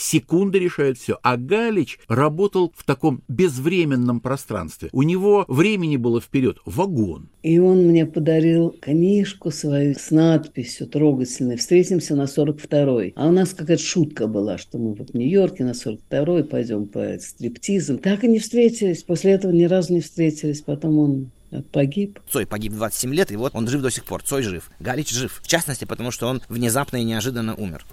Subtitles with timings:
[0.00, 1.18] Секунда решает все.
[1.22, 4.88] А Галич работал в таком безвременном пространстве.
[4.92, 6.56] У него времени было вперед.
[6.64, 7.28] Вагон.
[7.42, 13.12] И он мне подарил книжку свою с надписью трогательной «Встретимся на 42-й».
[13.14, 17.18] А у нас какая-то шутка была, что мы вот в Нью-Йорке на 42-й пойдем по
[17.20, 17.98] стриптизам.
[17.98, 19.02] Так и не встретились.
[19.02, 20.62] После этого ни разу не встретились.
[20.62, 21.30] Потом он
[21.72, 22.20] погиб.
[22.30, 24.22] Цой погиб 27 лет, и вот он жив до сих пор.
[24.22, 24.70] Цой жив.
[24.80, 25.40] Галич жив.
[25.42, 27.84] В частности, потому что он внезапно и неожиданно умер.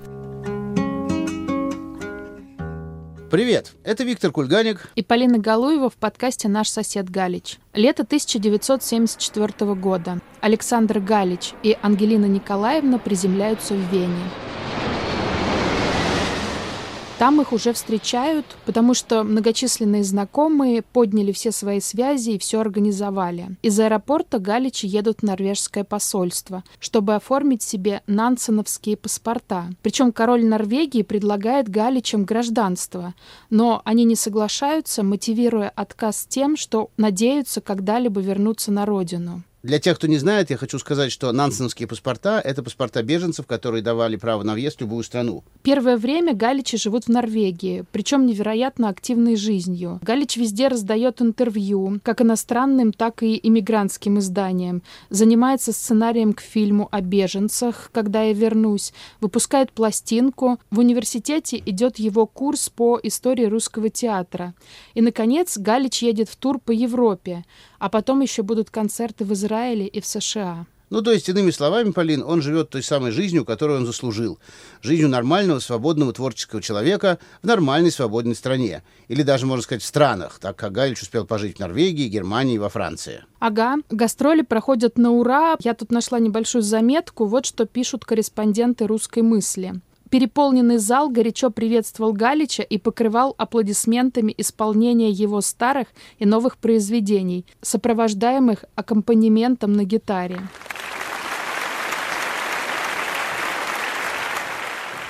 [3.30, 7.58] Привет, это Виктор Кульганик и Полина Галуева в подкасте «Наш сосед Галич».
[7.74, 10.22] Лето 1974 года.
[10.40, 14.24] Александр Галич и Ангелина Николаевна приземляются в Вене.
[17.18, 23.58] Там их уже встречают, потому что многочисленные знакомые подняли все свои связи и все организовали.
[23.64, 29.66] Из аэропорта Галичи едут в норвежское посольство, чтобы оформить себе нансеновские паспорта.
[29.82, 33.16] Причем король Норвегии предлагает Галичам гражданство,
[33.50, 39.42] но они не соглашаются, мотивируя отказ тем, что надеются когда-либо вернуться на родину.
[39.68, 43.84] Для тех, кто не знает, я хочу сказать, что нансеновские паспорта— это паспорта беженцев, которые
[43.84, 45.44] давали право на въезд в любую страну.
[45.62, 50.00] Первое время галичи живут в Норвегии, причем невероятно активной жизнью.
[50.04, 57.02] Галич везде раздает интервью, как иностранным, так и иммигрантским изданиям, занимается сценарием к фильму о
[57.02, 64.54] беженцах «Когда я вернусь», выпускает пластинку, в университете идет его курс по истории русского театра.
[64.94, 67.44] И, наконец, Галич едет в тур по Европе,
[67.80, 70.66] а потом еще будут концерты в Израиле и в США.
[70.90, 74.40] Ну, то есть, иными словами, Полин, он живет той самой жизнью, которую он заслужил.
[74.82, 78.84] Жизнью нормального, свободного, творческого человека в нормальной, свободной стране.
[79.10, 82.60] Или даже, можно сказать, в странах, так как Галич успел пожить в Норвегии, Германии и
[82.60, 83.26] во Франции.
[83.40, 85.58] Ага, гастроли проходят на ура.
[85.60, 87.26] Я тут нашла небольшую заметку.
[87.26, 89.82] Вот что пишут корреспонденты «Русской мысли».
[90.10, 95.88] Переполненный зал горячо приветствовал Галича и покрывал аплодисментами исполнение его старых
[96.18, 100.40] и новых произведений, сопровождаемых аккомпанементом на гитаре.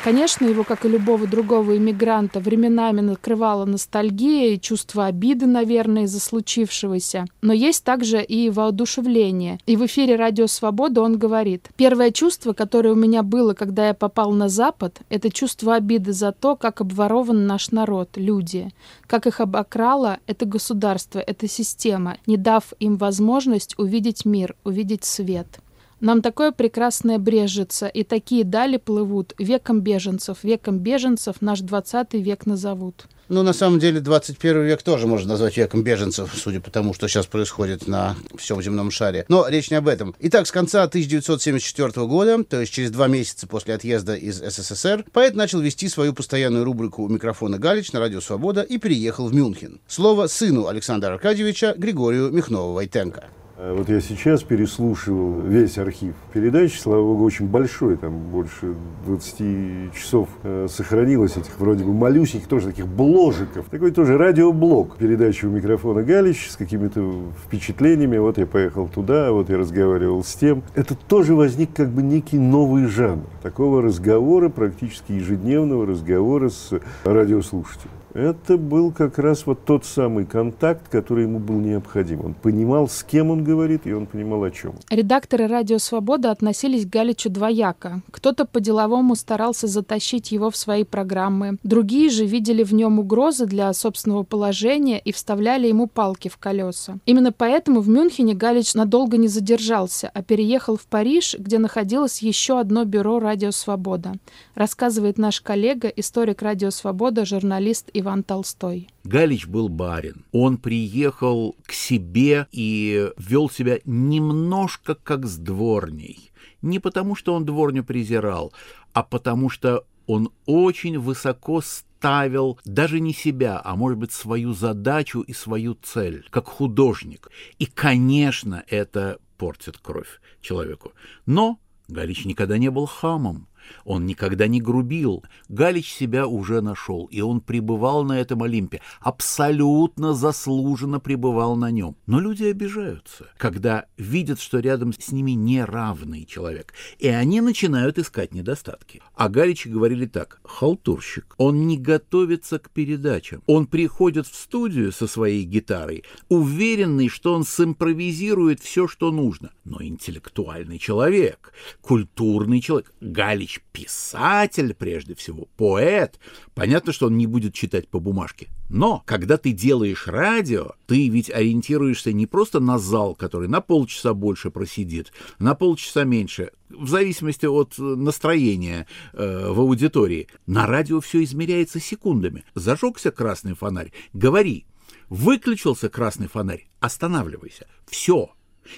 [0.08, 6.22] Конечно, его, как и любого другого иммигранта, временами накрывала ностальгия и чувство обиды, наверное, из-за
[6.22, 7.26] случившегося.
[7.42, 9.60] Но есть также и воодушевление.
[9.66, 13.94] И в эфире «Радио Свобода» он говорит, «Первое чувство, которое у меня было, когда я
[13.94, 18.70] попал на Запад, это чувство обиды за то, как обворован наш народ, люди,
[19.08, 25.60] как их обокрало это государство, эта система, не дав им возможность увидеть мир, увидеть свет».
[26.00, 29.34] Нам такое прекрасное брежется, и такие дали плывут.
[29.40, 33.08] Веком беженцев, веком беженцев наш двадцатый век назовут.
[33.30, 37.10] Ну, на самом деле, 21 век тоже можно назвать веком беженцев, судя по тому, что
[37.10, 39.26] сейчас происходит на всем земном шаре.
[39.28, 40.16] Но речь не об этом.
[40.20, 45.36] Итак, с конца 1974 года, то есть через два месяца после отъезда из СССР, поэт
[45.36, 49.82] начал вести свою постоянную рубрику у микрофона Галич на радио «Свобода» и переехал в Мюнхен.
[49.88, 53.26] Слово сыну Александра Аркадьевича Григорию Михнову-Войтенко.
[53.60, 58.76] А вот я сейчас переслушивал весь архив передач, слава богу, очень большой, там больше
[59.08, 63.66] 20 часов э, сохранилось этих вроде бы малюсеньких, тоже таких бложиков.
[63.72, 67.12] Такой тоже радиоблог передачи у микрофона Галич с какими-то
[67.48, 68.20] впечатлениями.
[68.20, 70.62] Вот я поехал туда, вот я разговаривал с тем.
[70.76, 77.90] Это тоже возник как бы некий новый жанр такого разговора, практически ежедневного разговора с радиослушателем
[78.18, 82.26] это был как раз вот тот самый контакт, который ему был необходим.
[82.26, 84.74] Он понимал, с кем он говорит, и он понимал, о чем.
[84.90, 88.02] Редакторы «Радио Свобода» относились к Галичу двояко.
[88.12, 91.58] Кто-то по-деловому старался затащить его в свои программы.
[91.64, 96.98] Другие же видели в нем угрозы для собственного положения и вставляли ему палки в колеса.
[97.06, 102.60] Именно поэтому в Мюнхене Галич надолго не задержался, а переехал в Париж, где находилось еще
[102.60, 104.14] одно бюро «Радио Свобода».
[104.56, 108.88] Рассказывает наш коллега, историк «Радио Свобода», журналист Иван Иван Толстой.
[109.04, 110.24] Галич был барин.
[110.32, 116.32] Он приехал к себе и вел себя немножко как с дворней.
[116.62, 118.54] Не потому, что он дворню презирал,
[118.94, 125.20] а потому что он очень высоко ставил даже не себя, а может быть свою задачу
[125.20, 127.30] и свою цель, как художник.
[127.60, 130.94] И, конечно, это портит кровь человеку.
[131.26, 133.50] Но Галич никогда не был хамом.
[133.86, 135.24] Он никогда не грубил.
[135.50, 141.96] Галич себя уже нашел, и он пребывал на этом Олимпе, абсолютно заслуженно пребывал на нем.
[142.06, 148.34] Но люди обижаются, когда видят, что рядом с ними неравный человек, и они начинают искать
[148.34, 149.02] недостатки.
[149.16, 155.08] А Галичи говорили так, халтурщик, он не готовится к передачам, он приходит в студию со
[155.08, 162.94] своей гитарой, уверенный, что он симпровизирует все, что нужно, но интеллектуальный человек, культурный человек.
[163.02, 166.20] Галич Галич писатель прежде всего, поэт.
[166.54, 168.48] Понятно, что он не будет читать по бумажке.
[168.70, 174.14] Но когда ты делаешь радио, ты ведь ориентируешься не просто на зал, который на полчаса
[174.14, 180.28] больше просидит, на полчаса меньше, в зависимости от настроения э, в аудитории.
[180.46, 182.44] На радио все измеряется секундами.
[182.56, 184.66] Зажегся красный фонарь, говори.
[185.10, 187.68] Выключился красный фонарь, останавливайся.
[187.86, 188.32] Все.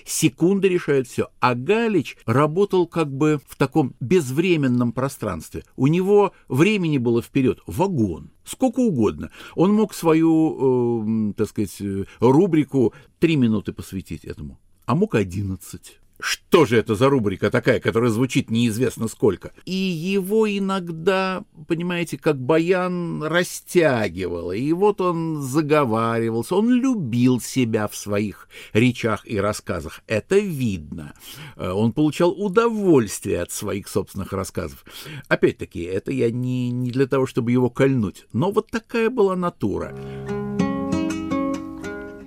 [0.05, 1.29] Секунды решают все.
[1.39, 5.63] А Галич работал как бы в таком безвременном пространстве.
[5.75, 9.31] У него времени было вперед вагон, сколько угодно.
[9.55, 15.98] Он мог свою, э, так сказать, э, рубрику три минуты посвятить этому, а мог одиннадцать.
[16.19, 19.53] Что же это за рубрика такая, которая звучит неизвестно сколько?
[19.65, 24.51] И его иногда, понимаете, как баян растягивало.
[24.51, 30.01] И вот он заговаривался, он любил себя в своих речах и рассказах.
[30.07, 31.13] Это видно.
[31.55, 34.83] Э, он получал удовольствие от своих собственных рассказов.
[35.29, 38.25] Опять-таки, это я не, не для того, чтобы его кольнуть.
[38.33, 39.95] Но вот такая была натура.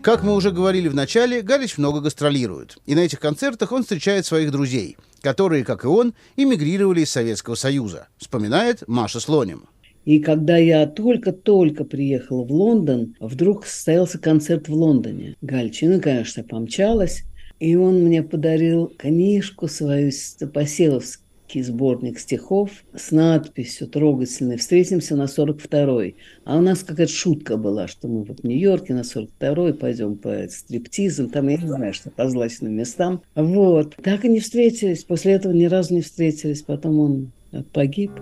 [0.02, 2.76] Как мы уже говорили в начале, Галич много гастролирует.
[2.86, 7.54] И на этих концертах он встречает своих друзей, которые, как и он, эмигрировали из Советского
[7.54, 8.08] Союза.
[8.18, 9.68] Вспоминает Маша Слоним.
[10.04, 15.36] И когда я только-только приехала в Лондон, вдруг состоялся концерт в Лондоне.
[15.40, 17.22] Гальчина, конечно, помчалась.
[17.60, 20.10] И он мне подарил книжку свою
[20.52, 21.21] Поселовский
[21.52, 26.16] короткий сборник стихов с надписью трогательной «Встретимся на 42-й».
[26.44, 30.48] А у нас какая-то шутка была, что мы вот в Нью-Йорке на 42-й пойдем по
[30.48, 33.22] стриптизам, там, я не знаю, что по злачным местам.
[33.34, 33.96] Вот.
[34.02, 35.04] Так и не встретились.
[35.04, 36.62] После этого ни разу не встретились.
[36.62, 37.32] Потом он
[37.72, 38.12] погиб.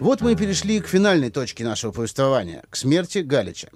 [0.00, 3.68] Вот мы и перешли к финальной точке нашего повествования, к смерти Галича.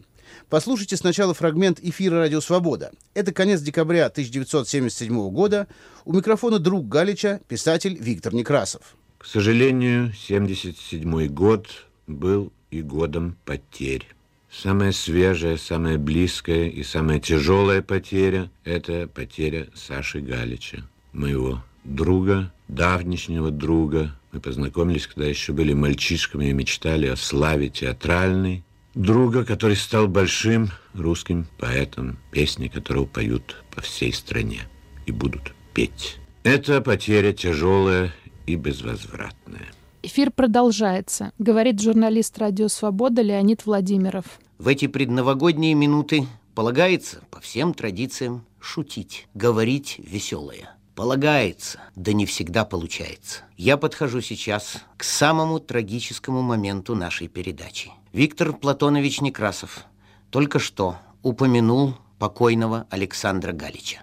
[0.49, 2.91] Послушайте сначала фрагмент эфира «Радио Свобода».
[3.15, 5.69] Это конец декабря 1977 года.
[6.05, 8.97] У микрофона друг Галича, писатель Виктор Некрасов.
[9.19, 11.69] К сожалению, 77 год
[12.07, 14.07] был и годом потерь.
[14.51, 23.51] Самая свежая, самая близкая и самая тяжелая потеря– это потеря Саши Галича, моего друга, давнишнего
[23.51, 24.15] друга.
[24.33, 28.65] Мы познакомились, когда еще были мальчишками и мечтали о славе театральной
[28.95, 34.63] друга, который стал большим русским поэтом, песни которого поют по всей стране
[35.07, 36.19] и будут петь.
[36.43, 38.13] Это потеря тяжелая
[38.47, 39.69] и безвозвратная.
[40.03, 44.25] Эфир продолжается, говорит журналист «Радио Свобода» Леонид Владимиров.
[44.57, 50.78] В эти предновогодние минуты полагается, по всем традициям, шутить, говорить веселое.
[50.99, 53.43] Полагается, да не всегда получается.
[53.57, 57.93] Я подхожу сейчас к самому трагическому моменту нашей передачи.
[58.13, 59.85] Виктор Платонович Некрасов
[60.31, 64.03] только что упомянул покойного Александра Галича.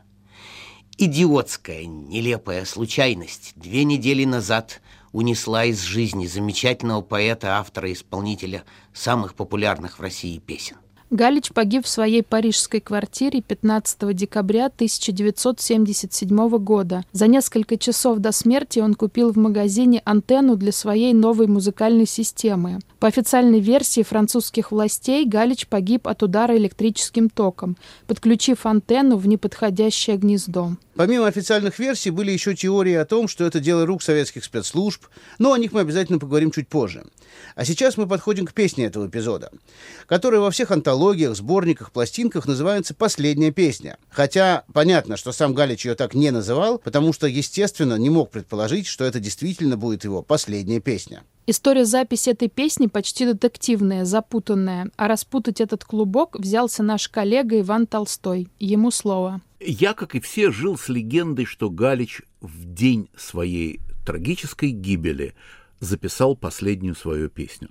[0.98, 4.82] Идиотская, нелепая случайность две недели назад
[5.12, 8.64] унесла из жизни замечательного поэта, автора, исполнителя
[8.94, 10.78] самых популярных в России песен.
[11.16, 17.06] Галич погиб в своей парижской квартире 15 декабря 1977 года.
[17.14, 22.80] За несколько часов до смерти он купил в магазине антенну для своей новой музыкальной системы.
[23.00, 27.78] По официальной версии французских властей Галич погиб от удара электрическим током,
[28.08, 30.72] подключив антенну в неподходящее гнездо.
[30.96, 35.04] Помимо официальных версий были еще теории о том, что это дело рук советских спецслужб,
[35.40, 37.06] но о них мы обязательно поговорим чуть позже.
[37.56, 39.52] А сейчас мы подходим к песне этого эпизода,
[40.08, 43.98] которая во всех антологиях, сборниках, пластинках называется «Последняя песня».
[44.10, 48.88] Хотя понятно, что сам Галич ее так не называл, потому что, естественно, не мог предположить,
[48.88, 51.24] что это действительно будет его последняя песня.
[51.48, 57.86] История записи этой песни почти детективная, запутанная, а распутать этот клубок взялся наш коллега Иван
[57.86, 58.50] Толстой.
[58.60, 59.42] Ему слово.
[59.60, 65.36] Я, как и все, жил с легендой, что Галич в день своей трагической гибели
[65.80, 67.70] записал последнюю свою песню.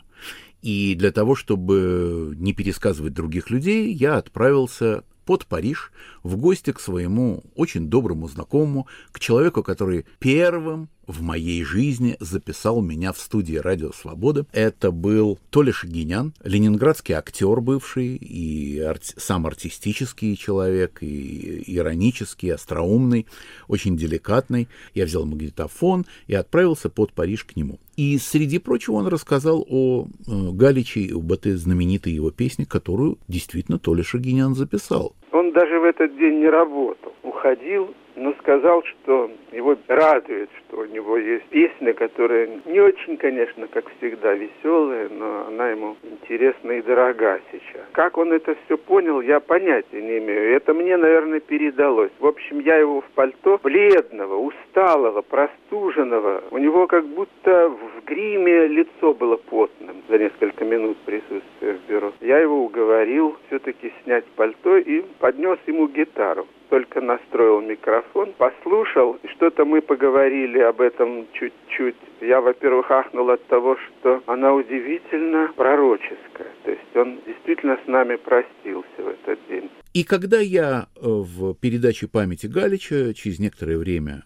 [0.64, 5.92] И для того, чтобы не пересказывать других людей, я отправился под Париж
[6.22, 12.80] в гости к своему очень доброму знакомому, к человеку, который первым в моей жизни записал
[12.82, 14.46] меня в студии «Радио Свобода».
[14.52, 23.26] Это был Толя Шагинян, ленинградский актер бывший, и арти- сам артистический человек, и иронический, остроумный,
[23.68, 24.68] очень деликатный.
[24.94, 27.78] Я взял магнитофон и отправился под Париж к нему.
[27.96, 33.78] И, среди прочего, он рассказал о э, Галиче, об этой знаменитой его песне, которую действительно
[33.78, 35.14] Толя Шагинян записал.
[35.32, 37.12] Он даже в этот день не работал.
[37.22, 43.66] Уходил но сказал, что его радует, что у него есть песня, которая не очень, конечно,
[43.68, 47.82] как всегда, веселая, но она ему интересна и дорога сейчас.
[47.92, 50.56] Как он это все понял, я понятия не имею.
[50.56, 52.12] Это мне, наверное, передалось.
[52.18, 56.42] В общем, я его в пальто бледного, усталого, простуженного.
[56.50, 62.12] У него как будто в гриме лицо было потным за несколько минут присутствия в бюро.
[62.20, 69.28] Я его уговорил все-таки снять пальто и поднес ему гитару только настроил микрофон, послушал, и
[69.44, 71.96] что-то мы поговорили об этом чуть-чуть.
[72.22, 76.48] Я, во-первых, ахнул от того, что она удивительно пророческая.
[76.64, 79.70] То есть он действительно с нами простился в этот день.
[79.92, 84.22] И когда я э, в передаче памяти Галича через некоторое время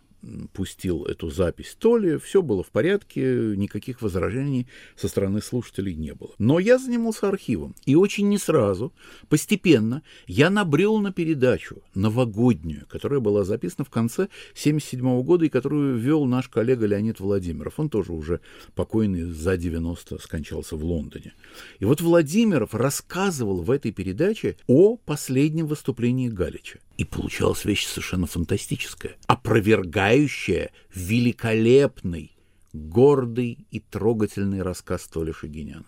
[0.52, 4.66] пустил эту запись Толи, все было в порядке, никаких возражений
[4.96, 6.32] со стороны слушателей не было.
[6.38, 8.92] Но я занимался архивом, и очень не сразу,
[9.28, 15.98] постепенно, я набрел на передачу новогоднюю, которая была записана в конце 1977 года и которую
[15.98, 17.78] вел наш коллега Леонид Владимиров.
[17.78, 18.40] Он тоже уже
[18.74, 21.34] покойный за 90 скончался в Лондоне.
[21.78, 26.78] И вот Владимиров рассказывал в этой передаче о последнем выступлении Галича.
[26.98, 32.36] И получалась вещь совершенно фантастическая, опровергающая великолепный,
[32.72, 35.84] гордый и трогательный рассказ Толи Шагиняна.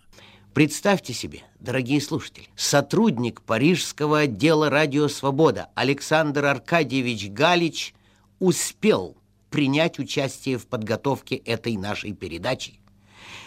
[0.55, 7.93] Представьте себе, дорогие слушатели, сотрудник парижского отдела «Радио Свобода» Александр Аркадьевич Галич
[8.38, 9.17] успел
[9.50, 12.79] принять участие в подготовке этой нашей передачи.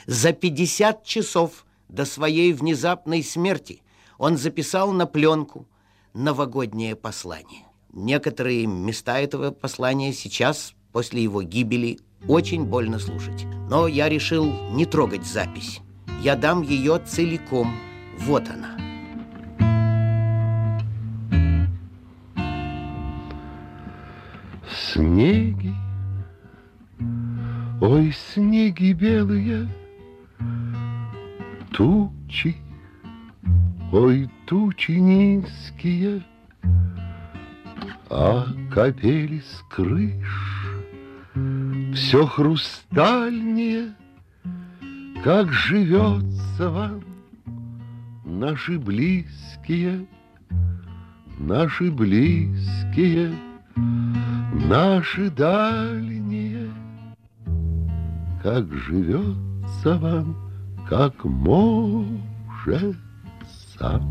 [0.05, 3.83] За 50 часов до своей внезапной смерти
[4.17, 5.65] он записал на пленку
[6.13, 7.63] новогоднее послание.
[7.91, 13.45] Некоторые места этого послания сейчас, после его гибели, очень больно слушать.
[13.69, 15.81] Но я решил не трогать запись.
[16.21, 17.75] Я дам ее целиком.
[18.19, 18.77] Вот она.
[24.93, 25.73] Снеги,
[27.81, 29.67] ой, снеги белые,
[31.71, 32.62] тучи
[33.93, 36.23] Ой, тучи низкие,
[38.09, 40.73] а капели с крыш.
[41.93, 43.93] Все хрустальнее,
[45.23, 47.03] как живется вам
[48.25, 50.07] Наши близкие,
[51.37, 53.31] наши близкие,
[53.75, 56.71] Наши дальние,
[58.41, 60.35] как живется вам,
[60.89, 62.97] как может
[63.73, 64.01] отца.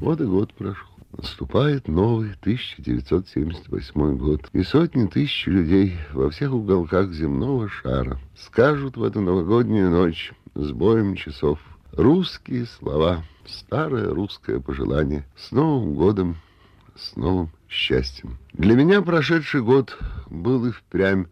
[0.00, 0.88] Вот и год прошел.
[1.16, 9.02] Наступает новый 1978 год, и сотни тысяч людей во всех уголках земного шара скажут в
[9.02, 11.58] эту новогоднюю ночь с боем часов
[11.92, 16.38] русские слова, старое русское пожелание с Новым годом,
[16.96, 18.38] с новым счастьем.
[18.54, 19.98] Для меня прошедший год
[20.30, 21.26] был и впрямь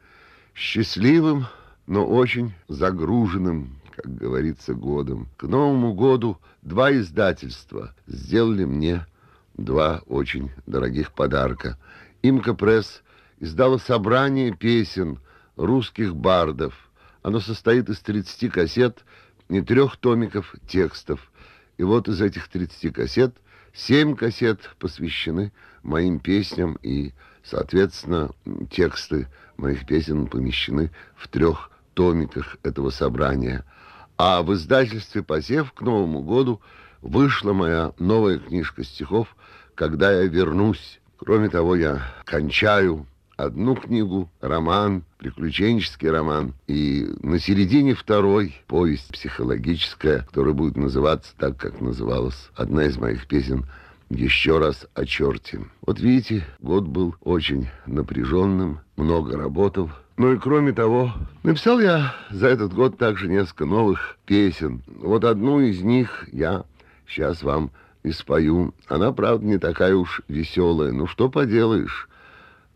[0.54, 1.46] счастливым,
[1.86, 5.28] но очень загруженным как говорится, годом.
[5.36, 9.06] К Новому году два издательства сделали мне
[9.54, 11.78] два очень дорогих подарка.
[12.22, 13.02] Имка Пресс
[13.40, 15.18] издала собрание песен
[15.56, 16.74] русских бардов.
[17.22, 19.04] Оно состоит из 30 кассет
[19.50, 21.30] и трех томиков текстов.
[21.76, 23.36] И вот из этих 30 кассет
[23.74, 25.52] семь кассет посвящены
[25.82, 27.12] моим песням, и,
[27.44, 28.30] соответственно,
[28.70, 29.28] тексты
[29.58, 33.66] моих песен помещены в трех томиках этого собрания–
[34.22, 36.60] а в издательстве «Посев» к Новому году
[37.00, 39.34] вышла моя новая книжка стихов
[39.74, 41.00] «Когда я вернусь».
[41.16, 43.06] Кроме того, я кончаю
[43.38, 51.56] одну книгу, роман, приключенческий роман, и на середине второй повесть психологическая, которая будет называться так,
[51.56, 53.64] как называлась одна из моих песен
[54.10, 55.60] еще раз о черте.
[55.80, 62.48] Вот видите, год был очень напряженным, много работал, ну и кроме того, написал я за
[62.48, 64.82] этот год также несколько новых песен.
[64.86, 66.64] Вот одну из них я
[67.08, 67.70] сейчас вам
[68.02, 68.74] и спою.
[68.86, 70.92] Она, правда, не такая уж веселая.
[70.92, 72.06] Ну что поделаешь,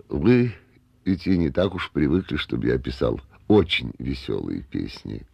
[0.08, 0.54] вы
[1.04, 5.26] ведь и не так уж привыкли, чтобы я писал очень веселые песни.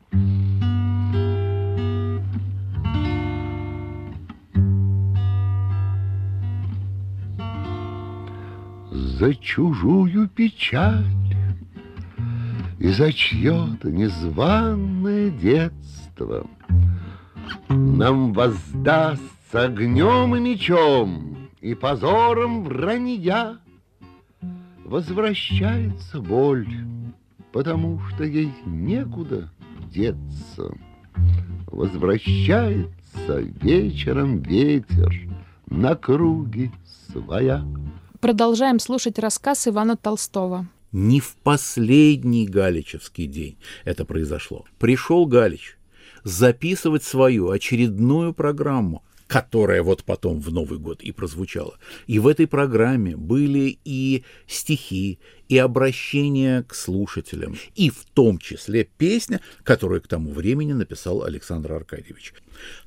[8.90, 11.19] За чужую печаль
[12.80, 16.46] и за чье-то незваное детство
[17.68, 23.58] Нам воздастся огнем и мечом и позором вранья.
[24.84, 26.66] Возвращается боль,
[27.52, 29.50] потому что ей некуда
[29.92, 30.72] деться.
[31.66, 35.14] Возвращается вечером ветер
[35.66, 36.70] на круги
[37.12, 37.62] своя.
[38.20, 40.66] Продолжаем слушать рассказ Ивана Толстого.
[40.92, 44.64] Не в последний Галичевский день это произошло.
[44.78, 45.76] Пришел Галич
[46.25, 51.78] записывать свою очередную программу, которая вот потом в Новый год и прозвучала.
[52.09, 58.82] И в этой программе были и стихи, и обращения к слушателям, и в том числе
[58.82, 62.35] песня, которую к тому времени написал Александр Аркадьевич.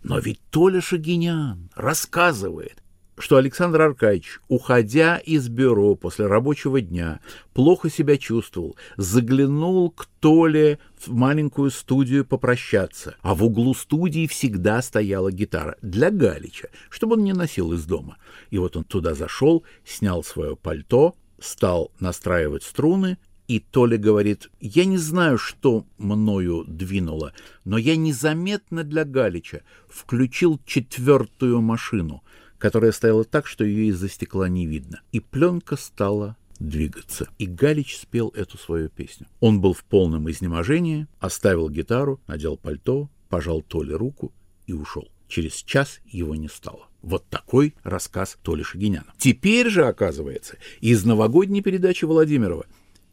[0.03, 2.82] Но ведь Толя Шагинян рассказывает,
[3.17, 7.19] что Александр Аркадьевич, уходя из бюро после рабочего дня,
[7.53, 14.81] плохо себя чувствовал, заглянул к Толе в маленькую студию попрощаться, а в углу студии всегда
[14.81, 18.17] стояла гитара для Галича, чтобы он не носил из дома.
[18.49, 23.17] И вот он туда зашел, снял свое пальто, стал настраивать струны,
[23.49, 27.33] и Толя говорит, я не знаю, что мною двинуло,
[27.65, 32.22] но я незаметно для Галича включил четвертую машину—
[32.63, 35.01] которая стояла так, что ее из-за стекла не видно.
[35.11, 37.27] И пленка стала двигаться.
[37.37, 39.27] И Галич спел эту свою песню.
[39.41, 44.31] Он был в полном изнеможении, оставил гитару, надел пальто, пожал Толе руку
[44.65, 45.09] и ушел.
[45.27, 46.87] Через час его не стало.
[47.01, 49.13] Вот такой рассказ Толи Шагиняна.
[49.17, 52.65] Теперь же оказывается из новогодней передачи Владимирова,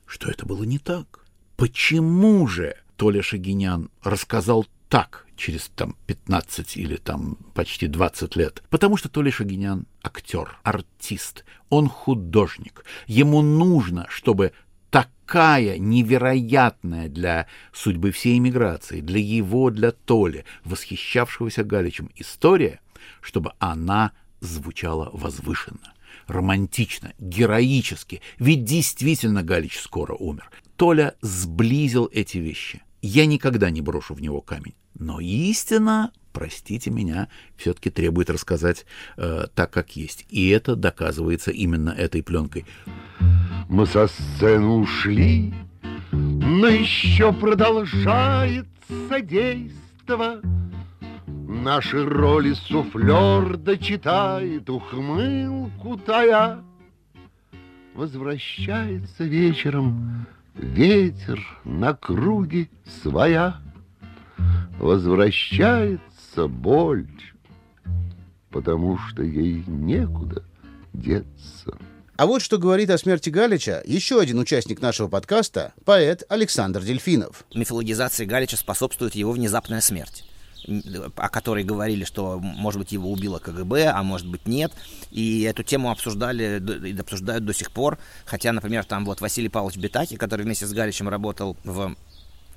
[0.06, 1.26] что это было не так.
[1.56, 8.62] Почему же Толя Шагинян рассказал так, через там 15 или там почти 20 лет.
[8.68, 12.84] Потому что Толя Шагинян актер, артист, он художник.
[13.06, 14.52] Ему нужно, чтобы
[14.90, 22.80] такая невероятная для судьбы всей эмиграции, для его, для Толи, восхищавшегося Галичем история,
[23.22, 25.94] чтобы она звучала возвышенно,
[26.26, 28.20] романтично, героически.
[28.38, 30.50] Ведь действительно Галич скоро умер.
[30.76, 32.82] Толя сблизил эти вещи.
[33.02, 34.74] Я никогда не брошу в него камень.
[34.98, 38.84] Но истина, простите меня, все-таки требует рассказать
[39.16, 40.26] э, так, как есть.
[40.28, 42.66] И это доказывается именно этой пленкой.
[43.68, 45.54] Мы со сцены ушли,
[46.12, 50.40] но еще продолжается действо.
[51.26, 56.62] Наши роли суфлер дочитает ухмылку тая.
[57.94, 60.26] Возвращается вечером
[60.60, 62.68] ветер на круге
[63.02, 63.60] своя
[64.78, 67.08] возвращается боль,
[68.50, 70.44] потому что ей некуда
[70.92, 71.78] деться.
[72.16, 77.44] А вот что говорит о смерти Галича еще один участник нашего подкаста, поэт Александр Дельфинов.
[77.54, 80.24] Мифологизации Галича способствует его внезапная смерть
[80.66, 84.72] о которой говорили, что, может быть, его убило КГБ, а может быть, нет.
[85.10, 87.98] И эту тему обсуждали и обсуждают до сих пор.
[88.24, 91.94] Хотя, например, там вот Василий Павлович Бетаки, который вместе с Галичем работал в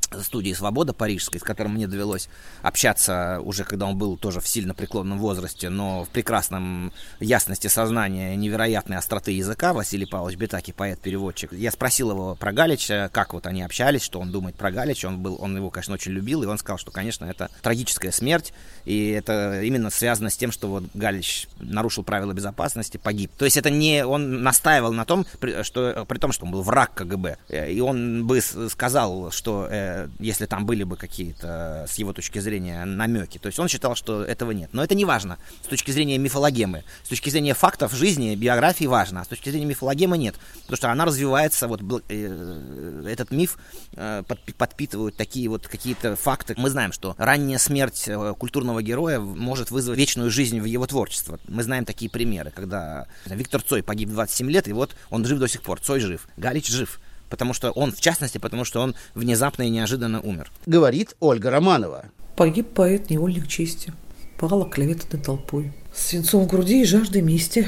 [0.03, 2.29] студии «Свобода» парижской, с которым мне довелось
[2.61, 8.35] общаться уже, когда он был тоже в сильно преклонном возрасте, но в прекрасном ясности сознания,
[8.35, 11.53] невероятной остроты языка, Василий Павлович Бетаки, поэт-переводчик.
[11.53, 15.07] Я спросил его про Галича, как вот они общались, что он думает про Галича.
[15.07, 18.53] Он, был, он его, конечно, очень любил, и он сказал, что, конечно, это трагическая смерть,
[18.85, 23.31] и это именно связано с тем, что вот Галич нарушил правила безопасности, погиб.
[23.37, 24.05] То есть это не...
[24.05, 25.25] Он настаивал на том,
[25.63, 30.45] что при том, что он был враг КГБ, и он бы сказал, что э, если
[30.45, 33.37] там были бы какие-то, с его точки зрения, намеки.
[33.37, 34.69] То есть он считал, что этого нет.
[34.73, 36.83] Но это не важно с точки зрения мифологемы.
[37.03, 40.35] С точки зрения фактов жизни, биографии важно, а с точки зрения мифологемы нет.
[40.61, 43.57] Потому что она развивается, вот э, этот миф
[43.93, 44.23] э,
[44.57, 46.55] подпитывают такие вот какие-то факты.
[46.57, 51.39] Мы знаем, что ранняя смерть э, культурного героя может вызвать вечную жизнь в его творчество.
[51.47, 55.39] Мы знаем такие примеры, когда Виктор Цой погиб в 27 лет, и вот он жив
[55.39, 55.79] до сих пор.
[55.79, 56.99] Цой жив, Галич жив
[57.33, 60.51] потому что он, в частности, потому что он внезапно и неожиданно умер.
[60.67, 62.05] Говорит Ольга Романова.
[62.35, 63.91] Погиб поэт, невольник чести.
[64.37, 65.73] Пал оклеветанной толпой.
[65.95, 67.67] С свинцом в груди и жаждой мести,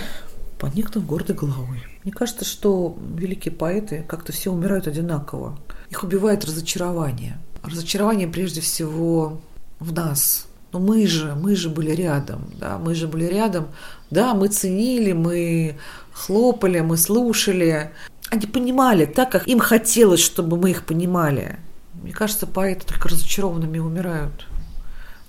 [0.59, 1.81] поникнув гордой головой.
[2.03, 5.57] Мне кажется, что великие поэты как-то все умирают одинаково.
[5.89, 7.39] Их убивает разочарование.
[7.63, 9.41] Разочарование прежде всего
[9.79, 10.45] в нас.
[10.73, 13.69] Но мы же, мы же были рядом, да, мы же были рядом.
[14.11, 15.77] Да, мы ценили, мы
[16.11, 17.89] хлопали, мы слушали,
[18.29, 21.59] они понимали так, как им хотелось, чтобы мы их понимали.
[21.93, 24.47] Мне кажется, поэты только разочарованными умирают,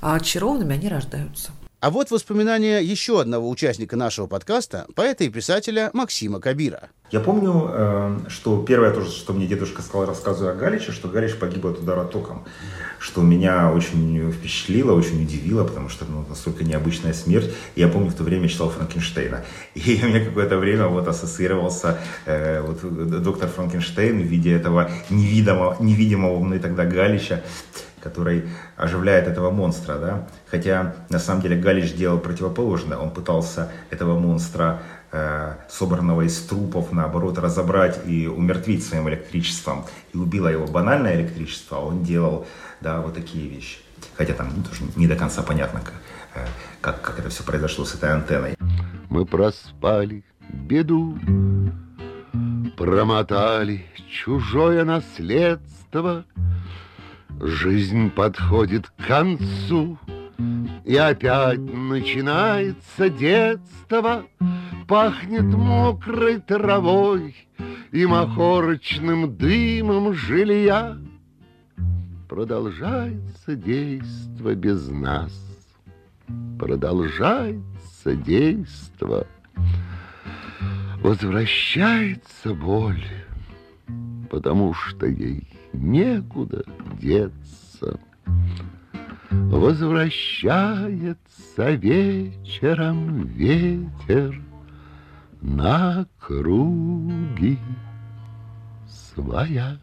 [0.00, 1.52] а очарованными они рождаются.
[1.80, 6.88] А вот воспоминания еще одного участника нашего подкаста, поэта и писателя Максима Кабира.
[7.10, 11.36] Я помню, э, что первое, тоже, что мне дедушка сказал, рассказывая о Галиче, что Галич
[11.36, 12.44] погиб от удара током
[12.98, 17.52] что меня очень впечатлило, очень удивило, потому что ну, настолько необычная смерть.
[17.74, 19.44] Я помню, в то время читал Франкенштейна.
[19.74, 22.80] И у меня какое-то время вот ассоциировался э, вот,
[23.22, 27.42] доктор Франкенштейн в виде этого невидимого, невидимого мной тогда Галича,
[28.00, 30.28] который оживляет этого монстра, да.
[30.50, 32.96] Хотя на самом деле Галич делал противоположное.
[32.98, 34.95] Он пытался этого монстра э,
[35.68, 39.84] собранного из трупов, наоборот, разобрать и умертвить своим электричеством.
[40.12, 42.46] И убило его банальное электричество, а он делал,
[42.80, 43.78] да, вот такие вещи.
[44.16, 45.94] Хотя там ну, тоже не до конца понятно, как,
[46.34, 46.46] э,
[46.80, 48.56] как, как это все произошло с этой антенной.
[49.08, 51.18] Мы проспали беду,
[52.76, 56.24] промотали чужое наследство.
[57.40, 59.98] Жизнь подходит к концу,
[60.86, 64.24] и опять начинается детство.
[64.86, 67.34] Пахнет мокрой травой
[67.90, 70.96] и махорочным дымом жилья.
[72.28, 75.32] Продолжается действо без нас,
[76.58, 79.26] продолжается действо.
[81.00, 83.04] Возвращается боль,
[84.30, 86.64] потому что ей некуда
[87.00, 87.98] деться.
[89.44, 94.42] Возвращается вечером ветер
[95.40, 97.58] на круги
[98.88, 99.78] своя.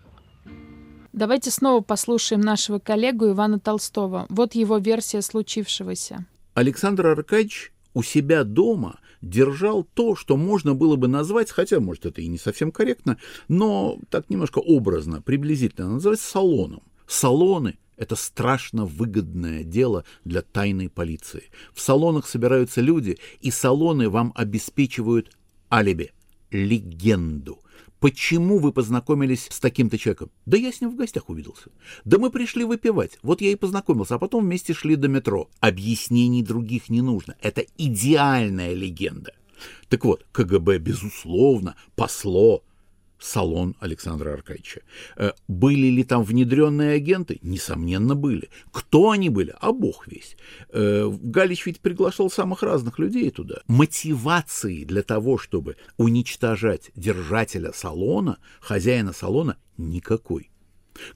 [1.12, 4.26] Давайте снова послушаем нашего коллегу Ивана Толстого.
[4.30, 6.26] Вот его версия случившегося.
[6.54, 12.22] Александр Аркадьевич у себя дома держал то, что можно было бы назвать, хотя, может, это
[12.22, 16.84] и не совсем корректно, но так немножко образно, приблизительно, называть салоном.
[17.08, 21.50] Салоны– это страшно выгодное дело для тайной полиции.
[21.74, 25.36] В салонах собираются люди, и салоны вам обеспечивают
[25.72, 26.12] алиби,
[26.52, 27.60] легенду.
[28.00, 30.30] Почему вы познакомились с таким-то человеком?
[30.46, 31.70] Да я с ним в гостях увиделся.
[32.04, 33.18] Да мы пришли выпивать.
[33.22, 35.50] Вот я и познакомился, а потом вместе шли до метро.
[35.62, 37.38] Объяснений других не нужно.
[37.40, 39.32] Это идеальная легенда.
[39.88, 42.64] Так вот, КГБ, безусловно, посло
[43.24, 44.82] салон Александра Аркадьевича.
[45.16, 47.40] Э, были ли там внедренные агенты?
[47.42, 48.50] Несомненно, были.
[48.72, 49.56] Кто они были?
[49.60, 50.36] А бог весь.
[50.70, 53.62] Э, Галич ведь приглашал самых разных людей туда.
[53.68, 60.52] Мотивации для того, чтобы уничтожать держателя салона, хозяина салона, никакой.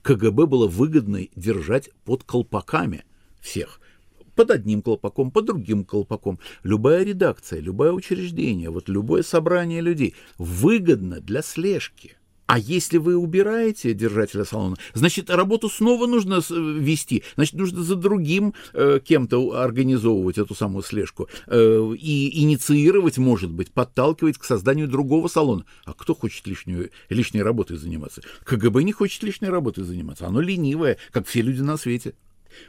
[0.02, 3.04] КГБ было выгодно держать под колпаками
[3.40, 3.80] всех–
[4.38, 6.38] под одним колпаком, под другим колпаком.
[6.62, 12.14] Любая редакция, любое учреждение, вот любое собрание людей выгодно для слежки.
[12.46, 18.54] А если вы убираете держателя салона, значит, работу снова нужно вести, значит, нужно за другим
[18.74, 25.26] э, кем-то организовывать эту самую слежку э, и инициировать, может быть, подталкивать к созданию другого
[25.26, 25.64] салона.
[25.84, 28.22] А кто хочет лишнюю, лишней работой заниматься?
[28.44, 32.14] КГБ не хочет лишней работой заниматься, оно ленивое, как все люди на свете.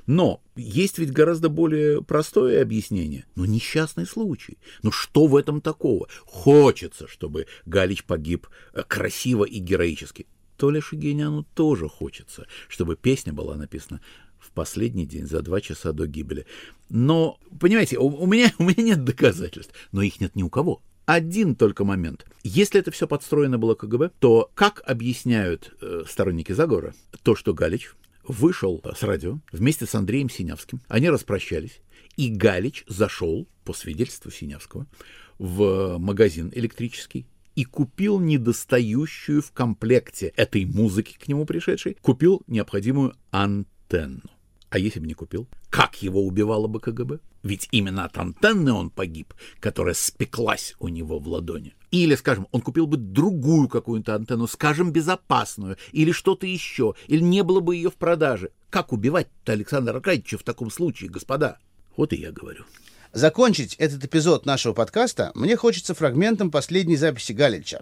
[0.06, 3.26] Но есть ведь гораздо более простое объяснение.
[3.36, 4.58] Ну, несчастный случай.
[4.84, 6.08] Ну, что в этом такого?
[6.26, 10.28] Хочется, чтобы Галич погиб э, красиво и героически.
[10.58, 14.02] То ли Шагиняну тоже хочется, чтобы песня была написана
[14.39, 16.46] в последний день, за два часа до гибели.
[16.89, 20.82] Но, понимаете, у, у, меня, у меня нет доказательств, но их нет ни у кого.
[21.06, 22.26] Один только момент.
[22.44, 27.94] Если это все подстроено было КГБ, то как объясняют э, сторонники заговора то, что Галич
[28.30, 30.82] вышел с радио вместе с Андреем Синявским.
[30.88, 31.82] Они распрощались,
[32.15, 34.86] и Галич зашел, по свидетельству Синявского,
[35.39, 43.15] в магазин электрический и купил недостающую в комплекте этой музыки к нему пришедшей, купил необходимую
[43.32, 44.22] антенну.
[44.69, 45.47] А если бы не купил?
[45.69, 47.19] Как его убивало бы КГБ?
[47.41, 51.73] Ведь именно от антенны он погиб, которая спеклась у него в ладони.
[51.89, 57.43] Или, скажем, он купил бы другую какую-то антенну, скажем, безопасную, или что-то еще, или не
[57.43, 58.51] было бы ее в продаже.
[58.69, 61.58] Как убивать-то Александра Аркадьевича в таком случае, господа?
[61.97, 62.65] Вот и я говорю.
[63.12, 67.82] Закончить этот эпизод нашего подкаста мне хочется фрагментом последней записи Галича,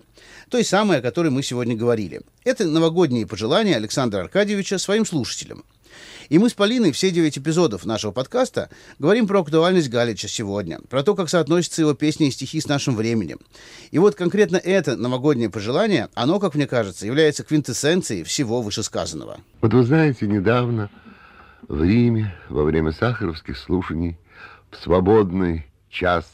[0.50, 2.22] той самой, о которой мы сегодня говорили.
[2.46, 5.66] Это новогодние пожелания Александра Аркадьевича своим слушателям–
[6.30, 8.70] и мы с Полиной все девять эпизодов нашего подкаста
[9.00, 12.96] говорим про актуальность Галича сегодня, про то, как соотносятся его песни и стихи с нашим
[12.96, 13.40] временем.
[13.92, 19.40] И вот конкретно это новогоднее пожелание, оно, как мне кажется, является квинтэссенцией всего вышесказанного.
[19.62, 20.90] Вот вы знаете, недавно
[21.68, 24.18] в Риме во время сахаровских слушаний
[24.72, 26.26] в свободный час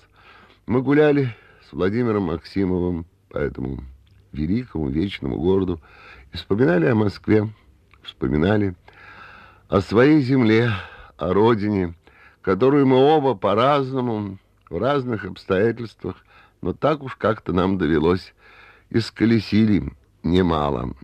[0.65, 1.35] мы гуляли
[1.69, 3.83] с Владимиром Максимовым по этому
[4.31, 5.81] великому вечному городу
[6.31, 7.49] и вспоминали о Москве,
[8.03, 8.75] вспоминали
[9.69, 10.71] о своей земле,
[11.17, 11.95] о родине,
[12.41, 14.37] которую мы оба по-разному,
[14.69, 16.17] в разных обстоятельствах,
[16.61, 18.33] но так уж как-то нам довелось,
[18.89, 19.91] исколесили
[20.23, 20.95] немало.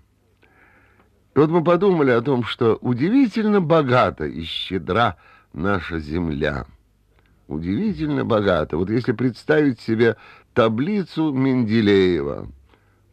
[1.35, 5.17] И вот мы подумали о том, что удивительно богата и щедра
[5.53, 6.65] наша земля.
[7.47, 8.77] Удивительно богата.
[8.77, 10.17] Вот если представить себе
[10.53, 12.47] таблицу Менделеева,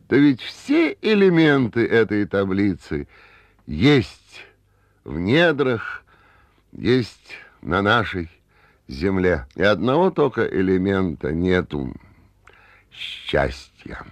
[0.08, 3.08] то ведь все элементы этой таблицы
[3.66, 4.45] есть
[5.06, 6.02] в недрах,
[6.72, 8.28] есть на нашей
[8.88, 9.46] земле.
[9.54, 11.94] И одного только элемента нету.
[12.90, 14.04] счастья.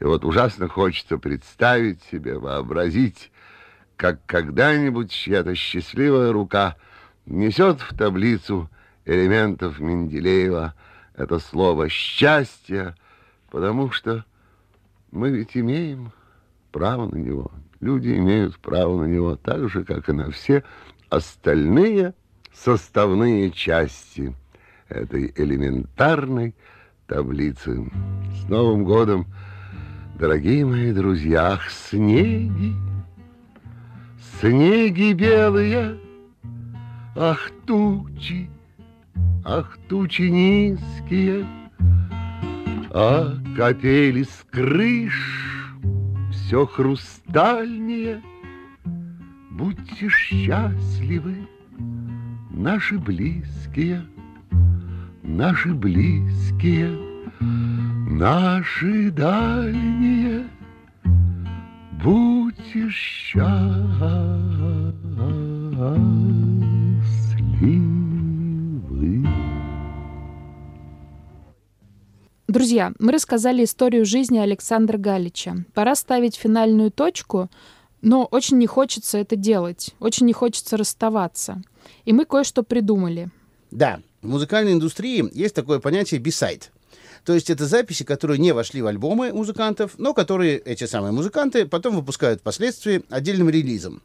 [0.00, 3.30] И вот ужасно хочется представить себе, вообразить,
[3.96, 6.76] как когда-нибудь чья-то счастливая рука
[7.24, 8.68] несет в таблицу
[9.04, 10.74] элементов Менделеева
[11.14, 12.94] это слово «счастье»,
[13.50, 14.24] потому что
[15.12, 16.12] мы ведь имеем
[16.72, 17.50] право на него.
[17.80, 20.64] Люди имеют право на него так же, как и на все
[21.10, 22.14] остальные
[22.52, 24.34] составные части
[24.88, 26.54] этой элементарной
[27.06, 27.88] таблицы.
[28.40, 29.26] С Новым годом,
[30.18, 32.74] дорогие мои друзья, снеги,
[34.40, 35.98] снеги белые,
[37.14, 38.50] ах, тучи,
[39.44, 41.46] ах, тучи низкие,
[42.90, 45.57] а капели с крыш
[46.48, 48.22] все хрустальнее.
[49.50, 51.46] Будьте счастливы,
[52.50, 54.02] наши близкие,
[55.22, 56.98] наши близкие,
[57.38, 60.46] наши дальние.
[62.02, 64.68] Будьте счастливы.
[72.48, 75.66] Друзья, мы рассказали историю жизни Александра Галича.
[75.74, 77.50] Пора ставить финальную точку,
[78.00, 81.60] но очень не хочется это делать, очень не хочется расставаться.
[82.06, 83.28] И мы кое-что придумали.
[83.70, 86.72] Да, в музыкальной индустрии есть такое понятие бисайд.
[87.26, 91.66] То есть это записи, которые не вошли в альбомы музыкантов, но которые эти самые музыканты
[91.66, 94.00] потом выпускают впоследствии отдельным релизом.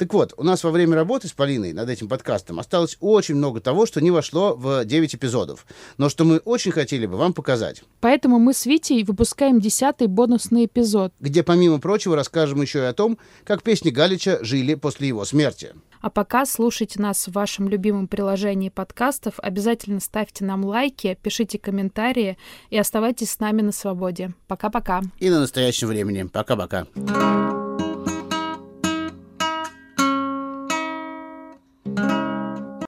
[0.00, 3.60] Так вот, у нас во время работы с Полиной над этим подкастом осталось очень много
[3.60, 5.66] того, что не вошло в 9 эпизодов,
[5.98, 7.82] но что мы очень хотели бы вам показать.
[8.00, 12.94] Поэтому мы с Витей выпускаем десятый бонусный эпизод, где, помимо прочего, расскажем еще и о
[12.94, 15.74] том, как песни Галича жили после его смерти.
[16.00, 19.34] А пока слушайте нас в вашем любимом приложении подкастов.
[19.36, 22.38] Обязательно ставьте нам лайки, пишите комментарии
[22.70, 24.32] и оставайтесь с нами на свободе.
[24.48, 25.02] Пока-пока.
[25.18, 26.22] И на настоящем времени.
[26.22, 26.86] Пока-пока.